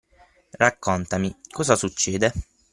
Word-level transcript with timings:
Raccontami, 0.57 1.37
cosa 1.51 1.75
succede? 1.75 2.33